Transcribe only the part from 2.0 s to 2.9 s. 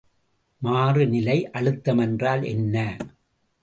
என்றால் என்ன?